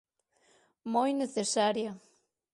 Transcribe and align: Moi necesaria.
Moi 0.93 1.09
necesaria. 1.21 1.91